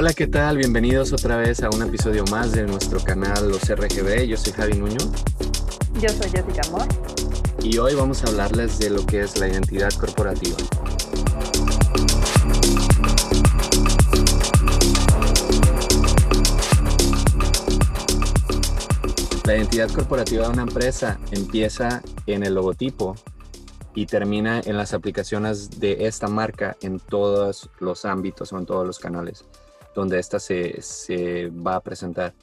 [0.00, 0.58] Hola, ¿qué tal?
[0.58, 4.28] Bienvenidos otra vez a un episodio más de nuestro canal Los RGB.
[4.28, 4.96] Yo soy Javi Nuño.
[6.00, 6.86] Yo soy Jessica Amor.
[7.64, 10.56] Y hoy vamos a hablarles de lo que es la identidad corporativa.
[19.46, 23.16] La identidad corporativa de una empresa empieza en el logotipo
[23.96, 28.86] y termina en las aplicaciones de esta marca en todos los ámbitos o en todos
[28.86, 29.44] los canales
[29.94, 32.34] donde esta se, se va a presentar.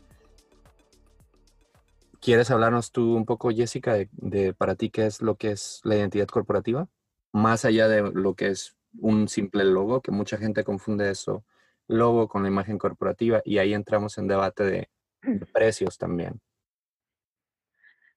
[2.20, 5.96] ¿Quieres hablarnos tú un poco, Jessica, de, para ti qué es lo que es la
[5.96, 6.88] identidad corporativa?
[7.32, 11.46] Más allá de lo que es un simple logo, que mucha gente confunde eso,
[11.88, 14.90] logo con la imagen corporativa, y ahí entramos en debate de,
[15.22, 16.42] de precios también.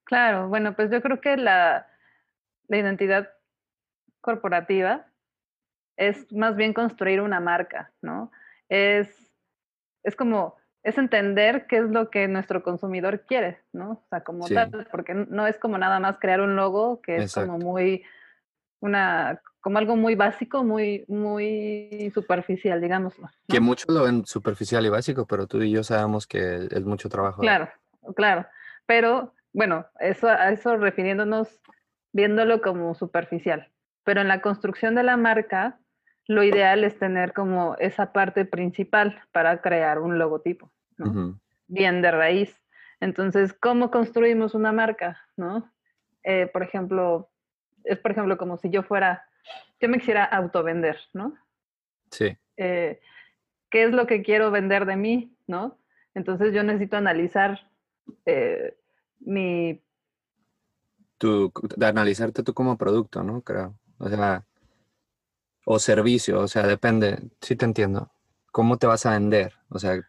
[0.05, 1.87] Claro, bueno, pues yo creo que la,
[2.69, 3.29] la identidad
[4.23, 5.07] corporativa
[5.99, 8.31] es más bien construir una marca, ¿no?
[8.69, 9.33] Es,
[10.03, 13.93] es como, es entender qué es lo que nuestro consumidor quiere, ¿no?
[13.93, 17.35] O sea, como tal, porque no es como nada más crear un logo que es
[17.35, 18.05] como muy,
[18.81, 23.19] una, como algo muy básico, muy, muy superficial, digamos.
[23.19, 23.29] ¿no?
[23.49, 27.09] Que muchos lo ven superficial y básico, pero tú y yo sabemos que es mucho
[27.09, 27.41] trabajo.
[27.43, 27.69] Claro,
[28.15, 28.47] claro.
[28.87, 31.61] Pero bueno, eso, a eso refiriéndonos,
[32.13, 33.71] viéndolo como superficial.
[34.05, 35.79] Pero en la construcción de la marca,
[36.29, 41.41] lo ideal es tener como esa parte principal para crear un logotipo, ¿no?
[41.67, 42.55] Bien de raíz.
[43.01, 45.73] Entonces, ¿cómo construimos una marca, no?
[46.23, 47.31] Eh, por ejemplo,
[47.85, 49.25] es por ejemplo como si yo fuera,
[49.81, 51.35] yo me quisiera autovender, ¿no?
[52.11, 52.37] Sí.
[52.59, 53.01] Eh,
[53.71, 55.79] ¿Qué es lo que quiero vender de mí, no?
[56.15, 57.71] Entonces yo necesito analizar
[58.27, 58.77] eh,
[59.21, 59.83] mi...
[61.17, 63.41] Tu, de analizarte tú como producto, ¿no?
[63.41, 63.79] Creo.
[63.99, 64.45] O sea,
[65.71, 68.11] o servicio, o sea, depende, sí te entiendo.
[68.53, 69.53] ¿Cómo te vas a vender?
[69.69, 70.01] O sea,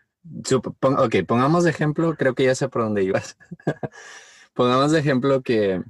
[0.81, 3.37] ok, pongamos de ejemplo, creo que ya sé por dónde ibas.
[4.53, 5.83] pongamos de ejemplo que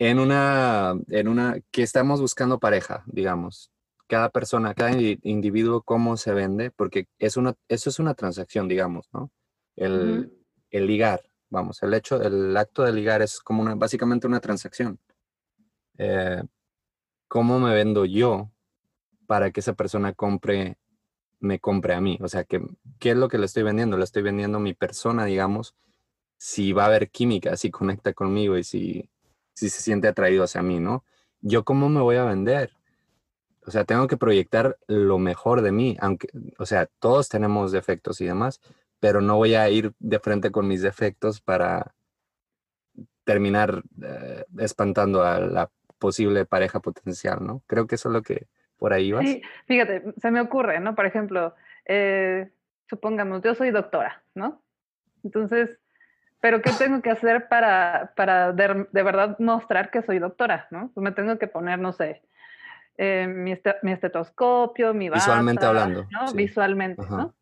[0.00, 3.70] en una, en una, que estamos buscando pareja, digamos.
[4.08, 4.90] Cada persona, cada
[5.22, 9.30] individuo, cómo se vende, porque es una, eso es una transacción, digamos, ¿no?
[9.76, 10.32] El,
[10.72, 14.98] el ligar, vamos, el hecho, el acto de ligar es como una, básicamente una transacción.
[15.96, 16.42] Eh,
[17.28, 18.50] ¿Cómo me vendo yo
[19.26, 20.78] para que esa persona compre,
[21.40, 22.18] me compre a mí?
[22.22, 22.60] O sea, ¿qué,
[22.98, 23.96] ¿qué es lo que le estoy vendiendo?
[23.98, 25.74] Le estoy vendiendo mi persona, digamos,
[26.38, 29.10] si va a haber química, si conecta conmigo y si,
[29.54, 31.04] si se siente atraído hacia mí, ¿no?
[31.40, 32.72] ¿Yo cómo me voy a vender?
[33.66, 36.28] O sea, tengo que proyectar lo mejor de mí, aunque,
[36.58, 38.60] o sea, todos tenemos defectos y demás,
[39.00, 41.94] pero no voy a ir de frente con mis defectos para
[43.24, 47.62] terminar eh, espantando a la posible pareja potencial, ¿no?
[47.66, 48.46] Creo que eso es lo que
[48.78, 49.24] por ahí vas.
[49.24, 50.94] Sí, fíjate, se me ocurre, ¿no?
[50.94, 51.54] Por ejemplo,
[51.84, 52.50] eh,
[52.88, 54.62] supongamos, yo soy doctora, ¿no?
[55.24, 55.78] Entonces,
[56.40, 60.90] pero ¿qué tengo que hacer para, para de, verdad mostrar que soy doctora, ¿no?
[60.94, 62.22] Pues me tengo que poner, no sé,
[62.96, 63.52] eh, mi,
[63.92, 66.06] estetoscopio, mi bata, Visualmente hablando.
[66.10, 66.32] ¿no?
[66.32, 67.34] Visualmente, ¿no?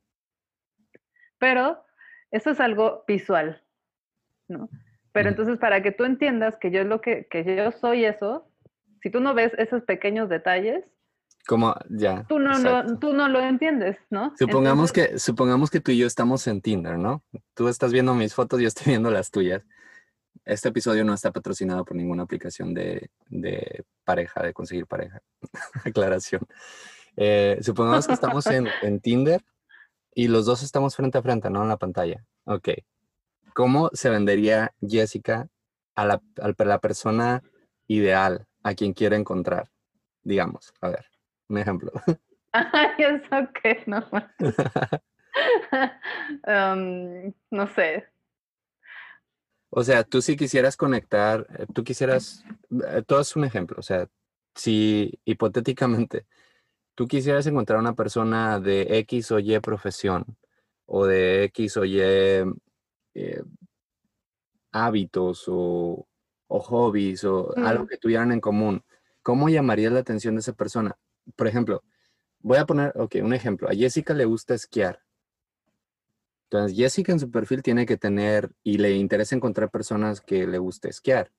[1.38, 1.84] Pero
[2.30, 3.62] eso es algo visual,
[4.48, 4.70] ¿no?
[5.16, 8.50] Pero entonces para que tú entiendas que yo lo que, que yo soy eso,
[9.00, 10.84] si tú no ves esos pequeños detalles,
[11.46, 12.24] como ya.
[12.28, 14.34] Tú no, lo, tú no lo entiendes, ¿no?
[14.36, 17.24] Supongamos que supongamos que tú y yo estamos en Tinder, ¿no?
[17.54, 19.64] Tú estás viendo mis fotos, yo estoy viendo las tuyas.
[20.44, 25.20] Este episodio no está patrocinado por ninguna aplicación de, de pareja, de conseguir pareja.
[25.84, 26.42] Aclaración.
[27.16, 29.40] Eh, supongamos que estamos en, en Tinder
[30.14, 31.62] y los dos estamos frente a frente, ¿no?
[31.62, 32.22] En la pantalla.
[32.44, 32.68] Ok.
[33.56, 35.48] ¿Cómo se vendería Jessica
[35.94, 37.42] a la, a la persona
[37.86, 39.70] ideal, a quien quiere encontrar?
[40.22, 41.06] Digamos, a ver,
[41.48, 41.90] un ejemplo.
[42.52, 44.06] Ay, eso que no.
[46.46, 48.06] um, no sé.
[49.70, 53.82] O sea, tú si quisieras conectar, eh, tú quisieras, eh, todo es un ejemplo, o
[53.82, 54.06] sea,
[54.54, 56.26] si hipotéticamente
[56.94, 60.36] tú quisieras encontrar una persona de X o Y profesión
[60.84, 62.02] o de X o Y
[63.16, 63.42] eh,
[64.72, 66.06] hábitos o,
[66.48, 68.84] hobbies o algo que tuvieran en común,
[69.22, 70.96] ¿cómo llamarías la atención de esa persona?
[71.34, 71.82] Por ejemplo,
[72.40, 73.68] voy a poner, ok, un ejemplo.
[73.68, 75.02] A Jessica le gusta esquiar.
[76.48, 80.58] Entonces, Jessica en su perfil tiene que tener y le interesa encontrar personas que le
[80.58, 81.32] guste esquiar.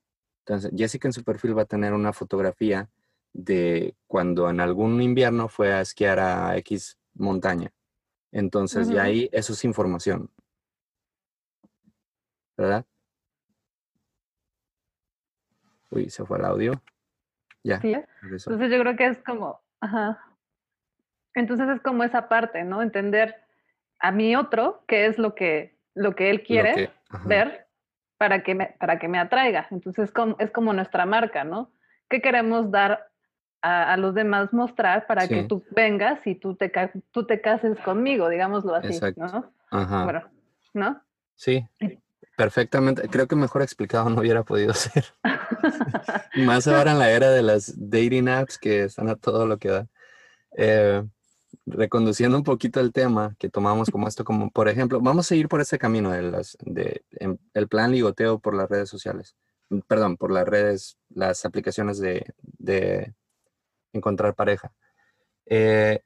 [0.46, 2.90] Entonces, Jessica en su perfil va a tener una fotografía
[3.34, 7.72] de cuando en algún invierno fue a esquiar a X montaña.
[8.32, 10.32] Entonces, ya ahí eso es información.
[12.58, 12.86] ¿Verdad?
[15.92, 16.82] Uy, se fue el audio.
[17.64, 17.80] Ya.
[17.80, 17.96] Sí.
[18.22, 20.20] Entonces yo creo que es como, ajá.
[21.34, 22.82] Entonces es como esa parte, ¿no?
[22.82, 23.36] Entender
[24.00, 26.92] a mi otro qué es lo que, lo que él quiere
[27.26, 27.68] ver
[28.18, 29.68] para que, me, para que me atraiga.
[29.70, 31.72] Entonces es como, es como nuestra marca, ¿no?
[32.10, 33.12] ¿Qué queremos dar
[33.62, 36.72] a, los demás mostrar para que tú vengas y tú te,
[37.12, 39.26] tú te cases conmigo, digámoslo así, Exacto.
[39.26, 39.54] ¿no?
[39.72, 40.04] Ajá.
[40.04, 40.24] Bueno,
[40.74, 41.02] ¿no?
[41.36, 41.68] Sí,
[42.38, 43.10] perfectamente.
[43.10, 45.06] Creo que mejor explicado no hubiera podido ser.
[46.36, 49.70] Más ahora en la era de las dating apps que están a todo lo que
[49.70, 49.88] da.
[50.56, 51.04] Eh,
[51.66, 55.50] reconduciendo un poquito el tema que tomamos como esto, como por ejemplo, vamos a seguir
[55.50, 57.04] por este camino de las, de,
[57.54, 59.36] el plan ligoteo por las redes sociales,
[59.88, 63.14] perdón, por las redes, las aplicaciones de, de
[63.94, 64.72] encontrar pareja.
[65.46, 66.02] Eh,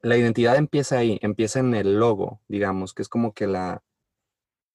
[0.00, 3.82] la identidad empieza ahí, empieza en el logo, digamos, que es como que la,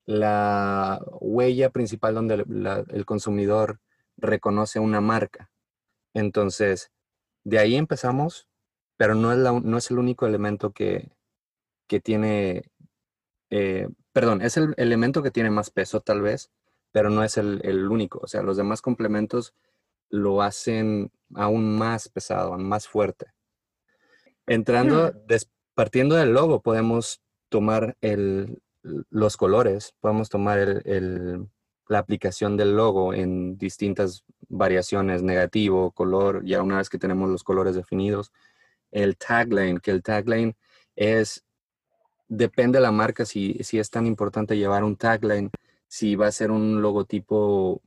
[0.07, 2.45] la huella principal donde
[2.89, 3.81] el consumidor
[4.15, 5.51] reconoce una marca.
[6.13, 6.91] Entonces,
[7.43, 8.47] de ahí empezamos,
[8.95, 11.11] pero no es, no es el único elemento que,
[11.87, 12.71] que tiene,
[13.49, 16.51] eh, perdón, es el elemento que tiene más peso tal vez,
[16.93, 18.19] pero no es el, el único.
[18.23, 19.53] O sea, los demás complementos
[20.09, 23.27] lo hacen aún más pesado, aún más fuerte.
[24.45, 25.13] Entrando,
[25.73, 27.97] partiendo del logo, podemos tomar
[29.09, 30.83] los colores, podemos tomar
[31.87, 37.43] la aplicación del logo en distintas variaciones, negativo, color, ya una vez que tenemos los
[37.43, 38.31] colores definidos.
[38.91, 40.55] El tagline, que el tagline
[40.95, 41.43] es,
[42.27, 45.49] depende de la marca si, si es tan importante llevar un tagline,
[45.87, 47.81] si va a ser un logotipo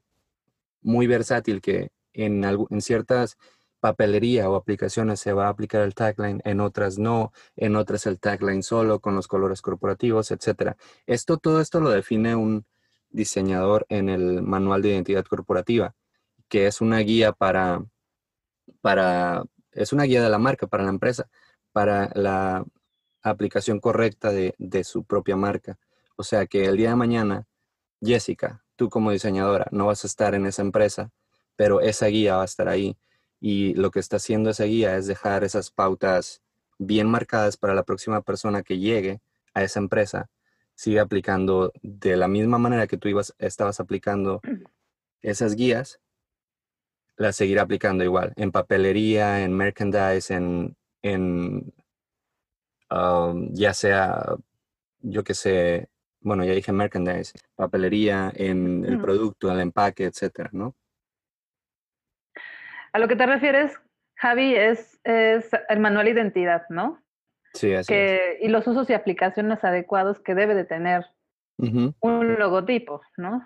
[0.82, 3.36] muy versátil que en, en ciertas
[3.80, 8.20] papelería o aplicaciones se va a aplicar el tagline, en otras no, en otras el
[8.20, 10.76] tagline solo con los colores corporativos, etc.
[11.06, 12.66] Esto, todo esto lo define un
[13.08, 15.94] diseñador en el manual de identidad corporativa,
[16.48, 17.84] que es una guía para,
[18.82, 21.28] para, es una guía de la marca para la empresa,
[21.72, 22.64] para la
[23.22, 25.78] aplicación correcta de, de su propia marca.
[26.16, 27.46] O sea que el día de mañana,
[28.02, 31.10] Jessica, tú como diseñadora, no vas a estar en esa empresa,
[31.56, 32.96] pero esa guía va a estar ahí
[33.40, 36.42] y lo que está haciendo esa guía es dejar esas pautas
[36.78, 39.20] bien marcadas para la próxima persona que llegue
[39.54, 40.30] a esa empresa,
[40.74, 44.40] sigue aplicando de la misma manera que tú ibas, estabas aplicando
[45.22, 46.00] esas guías,
[47.16, 51.74] las seguirá aplicando igual, en papelería, en merchandise, en, en
[52.90, 54.36] um, ya sea,
[55.00, 55.90] yo que sé,
[56.20, 60.74] bueno, ya dije merchandise, papelería, en el producto, el empaque, etcétera, ¿no?
[62.92, 63.78] A lo que te refieres,
[64.16, 67.02] Javi, es, es el manual de identidad, ¿no?
[67.54, 71.06] Sí, así que, Y los usos y aplicaciones adecuados que debe de tener
[71.58, 73.44] un logotipo, ¿no?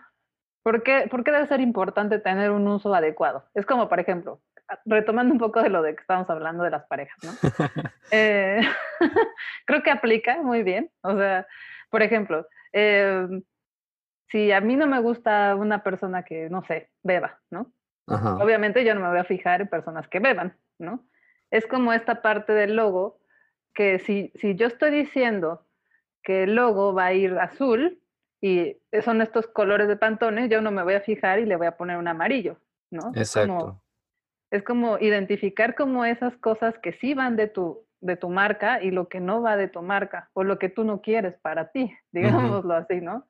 [0.63, 3.45] ¿Por qué, ¿Por qué debe ser importante tener un uso adecuado?
[3.55, 4.41] Es como, por ejemplo,
[4.85, 7.33] retomando un poco de lo de que estamos hablando de las parejas, ¿no?
[8.11, 8.61] Eh,
[9.67, 10.91] creo que aplica muy bien.
[11.03, 11.47] O sea,
[11.91, 13.43] por ejemplo, em,
[14.29, 17.73] si a mí no me gusta una persona que, no sé, beba, ¿no?
[18.07, 21.07] Obviamente yo no me voy a fijar en personas que beban, ¿no?
[21.51, 23.21] Es como esta parte del logo
[23.75, 25.67] que si, si yo estoy diciendo
[26.23, 28.01] que el logo va a ir azul
[28.41, 31.67] y son estos colores de pantones, yo no me voy a fijar y le voy
[31.67, 32.59] a poner un amarillo,
[32.91, 33.13] ¿no?
[33.15, 33.83] Exacto.
[34.51, 38.91] es como identificar como esas cosas que sí van de tu, de tu marca y
[38.91, 41.97] lo que no va de tu marca o lo que tú no quieres para ti,
[42.13, 43.27] digámoslo así, ¿no?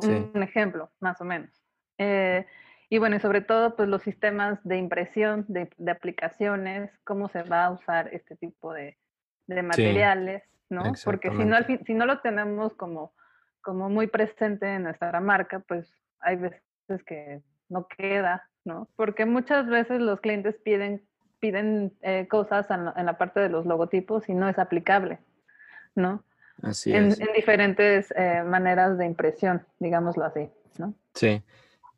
[0.00, 1.50] Un ejemplo, más o menos.
[1.98, 2.46] Eh,
[2.90, 7.64] y bueno, y sobre todo, pues los sistemas de impresión de, aplicaciones, cómo se va
[7.64, 8.96] a usar este tipo de,
[9.46, 10.92] materiales, ¿no?
[11.04, 13.12] Porque si no, si no lo tenemos como,
[13.62, 15.90] como muy presente en nuestra marca, pues
[16.20, 16.62] hay veces
[17.06, 18.88] que no queda, ¿no?
[18.96, 21.02] Porque muchas veces los clientes piden,
[21.40, 25.18] piden eh, cosas en la, parte de los logotipos y no es aplicable,
[25.94, 26.24] ¿no?
[26.62, 27.20] Así en, es.
[27.20, 30.94] En diferentes eh, maneras de impresión, digámoslo así, ¿no?
[31.14, 31.42] Sí.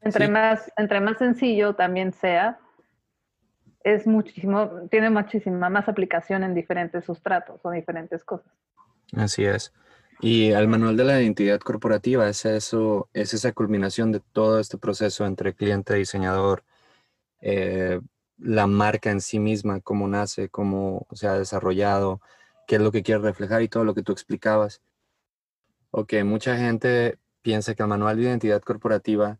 [0.02, 2.58] Entre, más, entre más sencillo también sea,
[3.84, 8.52] es muchísimo, tiene muchísima más aplicación en diferentes sustratos o diferentes cosas.
[9.14, 9.72] Así es.
[10.20, 14.76] Y el manual de la identidad corporativa es eso, es esa culminación de todo este
[14.76, 16.62] proceso entre cliente, diseñador,
[17.40, 18.00] eh,
[18.36, 22.20] la marca en sí misma, cómo nace, cómo se ha desarrollado,
[22.66, 24.82] qué es lo que quiere reflejar y todo lo que tú explicabas.
[25.90, 29.38] Ok, mucha gente piensa que el manual de identidad corporativa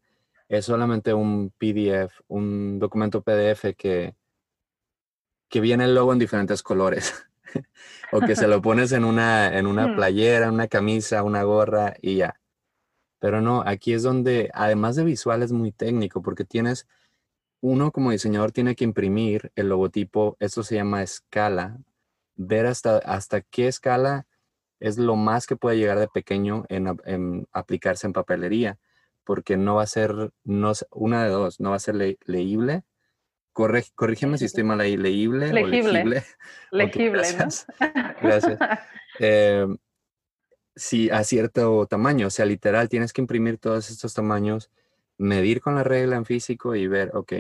[0.51, 4.17] es solamente un PDF, un documento PDF que,
[5.49, 7.15] que viene el logo en diferentes colores.
[8.13, 9.95] o que se lo pones en una, en una hmm.
[9.95, 12.41] playera, una camisa, una gorra y ya.
[13.21, 16.89] Pero no, aquí es donde, además de visual, es muy técnico porque tienes
[17.61, 21.79] uno como diseñador tiene que imprimir el logotipo, esto se llama escala,
[22.35, 24.27] ver hasta, hasta qué escala
[24.81, 28.79] es lo más que puede llegar de pequeño en, aplicarse en papelería,
[29.31, 32.83] porque no va a ser, no, una de dos, no va a ser leíble.
[33.53, 35.89] corrígeme si estoy mal ahí, leíble, legible.
[35.89, 36.25] o legible.
[36.73, 37.67] Legible, gracias.
[38.21, 38.59] Gracias.
[39.21, 39.69] Eh,
[40.75, 44.69] sí, a cierto tamaño, o sea, literal, tienes que imprimir todos estos tamaños,
[45.17, 47.35] medir con la regla en físico y ver, ok,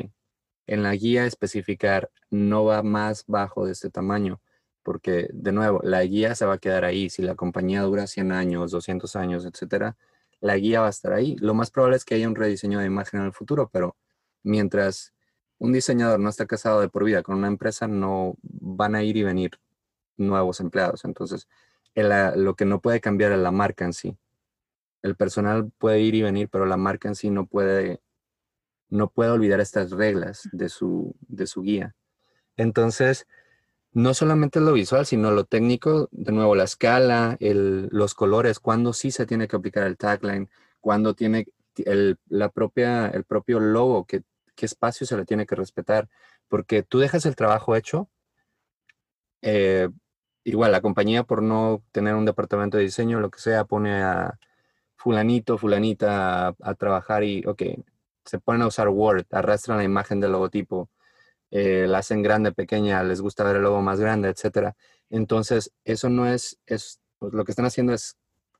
[0.68, 4.40] en la guía especificar no va más bajo de este tamaño
[4.84, 7.10] porque de nuevo, la guía se va a quedar ahí.
[7.10, 9.96] Si la compañía dura 100 años, 200 años, etcétera,
[10.40, 11.36] la guía va a estar ahí.
[11.40, 13.96] Lo más probable es que haya un rediseño de imagen en el futuro, pero
[14.42, 15.14] mientras
[15.58, 19.16] un diseñador no está casado de por vida con una empresa, no van a ir
[19.16, 19.52] y venir
[20.16, 21.04] nuevos empleados.
[21.04, 21.48] Entonces,
[21.94, 24.16] lo que no puede cambiar es la marca en sí.
[25.02, 28.00] El personal puede ir y venir, pero la marca en sí no puede,
[28.88, 31.94] no puede olvidar estas reglas de su, de su guía.
[32.56, 33.26] Entonces,
[33.92, 39.10] no solamente lo visual, sino lo técnico, de nuevo, la escala, los colores, cuándo sí
[39.10, 40.48] se tiene que aplicar el tagline,
[40.80, 44.22] cuándo tiene el, la propia, el propio logo, qué,
[44.54, 46.08] qué espacio se le tiene que respetar,
[46.48, 48.08] porque tú dejas el trabajo hecho,
[49.42, 49.88] eh,
[50.44, 54.38] igual la compañía por no tener un departamento de diseño, lo que sea, pone a
[54.96, 57.62] fulanito, fulanita a, a trabajar y, ok,
[58.24, 60.90] se ponen a usar Word, arrastran la imagen del logotipo,
[61.50, 64.76] eh, la hacen grande, pequeña, les gusta ver el logo más grande, etcétera.
[65.10, 68.16] Entonces, eso no es, es, pues, lo que están haciendo es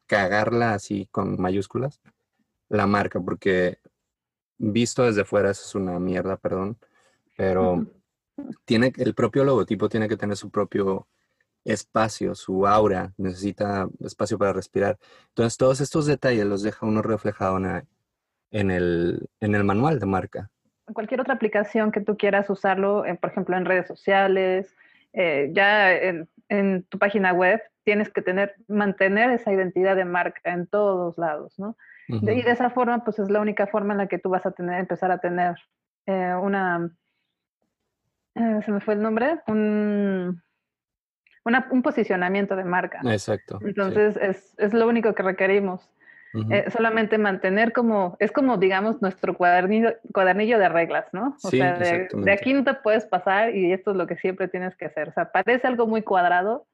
[0.07, 2.01] cagarla así con mayúsculas,
[2.69, 3.79] la marca, porque
[4.59, 6.79] visto desde fuera eso es una mierda, perdón,
[7.37, 7.87] pero
[8.65, 11.09] tiene, el propio logotipo tiene que tener su propio
[11.65, 14.99] espacio, su aura, necesita espacio para respirar.
[15.29, 20.51] Entonces, todos estos detalles los deja uno reflejado en el, en el manual de marca
[20.93, 24.75] cualquier otra aplicación que tú quieras usarlo, por ejemplo, en redes sociales,
[25.13, 26.29] eh, ya en,
[26.89, 31.77] tu página web, tienes que tener, mantener esa identidad de marca en todos lados, ¿no?
[32.09, 34.51] Y de esa forma, pues es la única forma en la que tú vas a
[34.51, 35.55] tener, empezar a tener
[36.07, 36.91] eh, una,
[38.35, 40.43] eh, se me fue el nombre, un,
[41.45, 43.01] un posicionamiento de marca.
[43.05, 43.59] Exacto.
[43.63, 45.89] Entonces, es, es, lo único que requerimos.
[46.33, 51.37] Eh, solamente mantener como, es como digamos nuestro cuadernillo, cuadernillo de reglas, ¿no?
[51.43, 54.77] O sea, de, aquí no te puedes pasar y esto es lo que siempre tienes
[54.77, 55.09] que hacer.
[55.09, 56.67] O sea, parece algo muy cuadrado,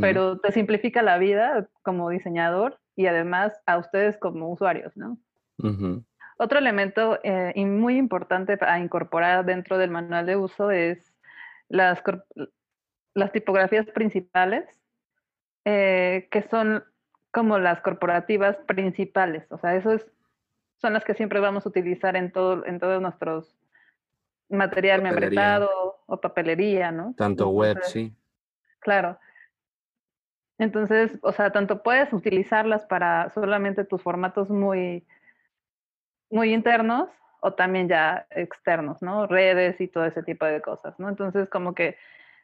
[0.00, 5.18] pero te simplifica la vida como diseñador y además a ustedes como usuarios, ¿no?
[6.36, 11.14] Otro elemento eh, y muy importante a incorporar dentro del manual de uso es
[11.68, 12.02] las,
[13.14, 14.64] las tipografías principales,
[15.64, 16.82] eh, que son
[17.30, 19.50] como las corporativas principales.
[19.50, 19.96] O sea, eso
[20.76, 23.54] son las que siempre vamos a utilizar en, todo, en todos nuestros
[24.48, 27.14] material membretado o papelería, ¿no?
[27.16, 28.14] Tanto web, sí.
[28.80, 29.18] Claro.
[30.58, 35.06] Entonces, o sea, tanto puedes utilizarlas para solamente tus formatos muy,
[36.30, 37.08] muy internos
[37.40, 39.26] o también ya externos, ¿no?
[39.26, 41.08] Redes y todo ese tipo de cosas, ¿no?
[41.08, 41.96] Entonces, como que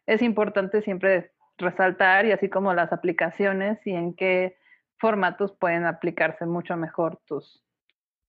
[0.07, 4.57] es importante siempre resaltar y así como las aplicaciones y en qué
[5.05, 7.63] formatos pueden aplicarse mucho mejor tus,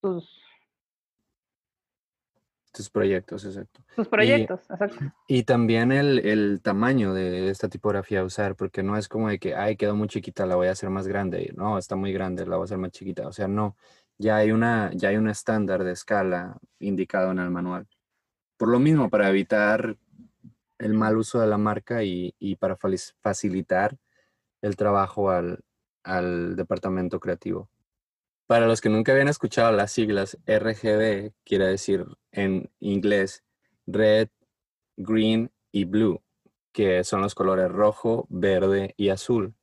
[0.02, 0.42] tus,
[2.70, 3.80] tus proyectos, exacto.
[3.94, 4.98] Tus proyectos, exacto.
[5.26, 9.38] Y también el, el, tamaño de esta tipografía a usar, porque no es como de
[9.38, 11.50] que, ay, quedó muy chiquita, la voy a hacer más grande.
[11.56, 13.26] No, está muy grande, la voy a hacer más chiquita.
[13.26, 13.74] O sea, no,
[14.18, 17.88] ya hay, una, ya hay un estándar de escala indicado en el manual.
[18.58, 19.96] Por lo mismo, para evitar
[20.76, 22.76] el mal uso de la marca y, y para
[23.22, 23.96] facilitar
[24.60, 25.60] el trabajo al,
[26.06, 27.68] al departamento creativo.
[28.46, 33.42] Para los que nunca habían escuchado las siglas RGB, quiere decir en inglés
[33.86, 34.28] red,
[34.96, 36.22] green y blue,
[36.72, 39.54] que son los colores rojo, verde y azul.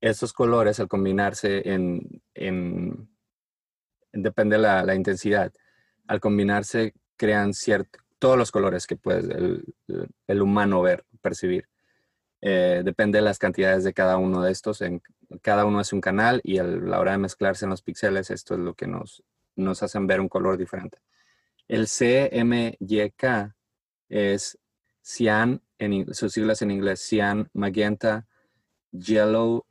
[0.00, 3.08] Estos colores al combinarse en, en
[4.12, 5.52] depende de la, intensidad,
[6.08, 9.74] al combinarse crean cierto, todos los colores que puede el,
[10.26, 11.68] el humano ver, percibir.
[12.44, 14.82] Eh, depende de las cantidades de cada uno de estos.
[14.82, 15.00] En,
[15.40, 18.54] cada uno es un canal y a la hora de mezclarse en los píxeles, esto
[18.54, 19.22] es lo que nos,
[19.56, 20.98] nos hacen ver un color diferente.
[21.68, 23.54] El CMYK
[24.08, 24.58] es
[25.00, 28.26] cian, en, sus siglas en inglés, cian, magenta,
[28.92, 29.64] yellow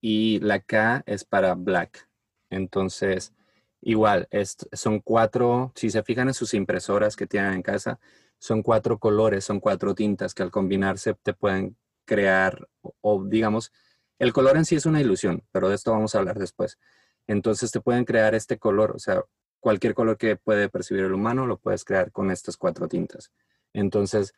[0.00, 2.08] y la K es para black.
[2.50, 3.32] Entonces,
[3.80, 4.28] igual,
[4.72, 7.98] son cuatro, si se fijan en sus impresoras que tienen en casa,
[8.38, 12.68] son cuatro colores, son cuatro tintas que al combinarse te pueden crear,
[13.00, 13.72] o, digamos,
[14.18, 16.78] el color en sí es una ilusión, pero de esto vamos a hablar después.
[17.26, 19.22] Entonces te pueden crear este color, o sea,
[19.60, 23.32] cualquier color que puede percibir el humano lo puedes crear con estas cuatro tintas.
[23.72, 24.34] Entonces,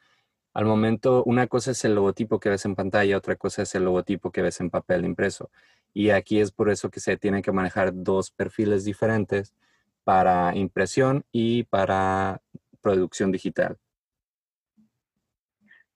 [0.52, 3.84] al momento, una cosa es el logotipo que ves en pantalla, otra cosa es el
[3.84, 5.50] logotipo que ves en papel impreso.
[5.94, 9.54] Y aquí es por eso que se tienen que manejar dos perfiles diferentes
[10.02, 12.40] para impresión y para
[12.80, 13.78] producción digital.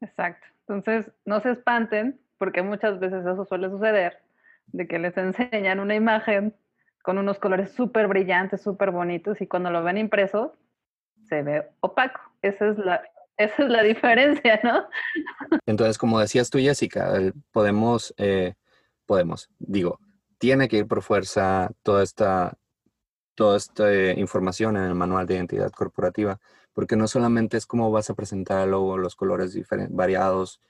[0.01, 0.47] Exacto.
[0.61, 4.19] Entonces, no se espanten, porque muchas veces eso suele suceder,
[4.69, 6.55] de que les enseñan una imagen
[7.03, 10.57] con unos colores súper brillantes, súper bonitos, y cuando lo ven impreso,
[11.29, 12.21] se ve opaco.
[12.43, 13.03] Esa es la,
[13.37, 14.87] esa es la diferencia, ¿no?
[15.67, 17.13] Entonces, como decías tú, Jessica,
[17.53, 18.55] podemos, eh,
[19.07, 19.99] podemos, digo,
[20.39, 22.57] tiene que ir por fuerza toda esta,
[23.35, 26.39] toda esta información en el manual de identidad corporativa,
[26.73, 29.57] porque no solamente es cómo vas a presentar el logo, los colores
[29.91, 30.61] variados,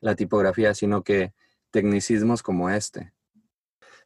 [0.00, 1.32] la tipografía, sino que
[1.70, 3.12] tecnicismos como este.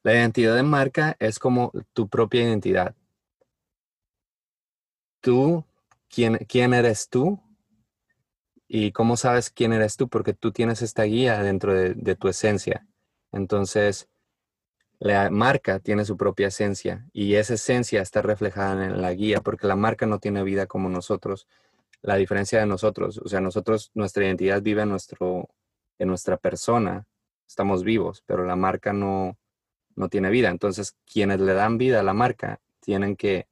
[0.03, 2.95] La identidad de marca es como tu propia identidad.
[5.21, 5.65] Tú,
[6.09, 7.41] quién, quién eres tú
[8.69, 12.29] y cómo sabes quién eres tú, porque tú tienes esta guía dentro de, de tu
[12.29, 12.87] esencia.
[13.33, 14.09] Entonces,
[14.99, 19.67] la marca tiene su propia esencia y esa esencia está reflejada en la guía porque
[19.67, 21.49] la marca no tiene vida como nosotros.
[22.03, 25.49] La diferencia de nosotros, o sea, nosotros, nuestra identidad vive en, nuestro,
[25.99, 27.07] en nuestra persona,
[27.47, 29.37] estamos vivos, pero la marca no,
[29.97, 30.51] no tiene vida.
[30.51, 33.49] Entonces, quienes le dan vida a la marca tienen que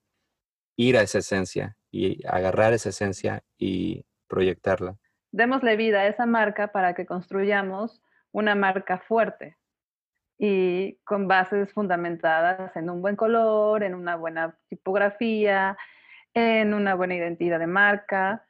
[0.77, 4.97] ir a esa esencia y agarrar esa esencia y proyectarla.
[5.31, 9.57] Démosle vida a esa marca para que construyamos una marca fuerte,
[10.45, 15.79] y con bases fundamentadas en un buen color, en una buena tipografía,
[16.35, 18.45] en una buena identidad de marca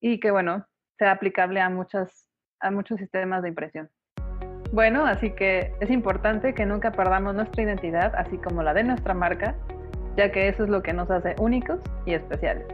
[0.00, 0.66] y que, bueno,
[0.98, 2.28] sea aplicable a, muchas,
[2.60, 3.88] a muchos sistemas de impresión.
[4.72, 9.14] Bueno, así que es importante que nunca perdamos nuestra identidad, así como la de nuestra
[9.14, 9.56] marca,
[10.16, 12.66] ya que eso es lo que nos hace únicos y especiales.